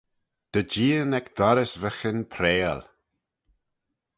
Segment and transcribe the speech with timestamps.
[0.53, 2.79] Dy jeean ec dorrys vyghin prayal.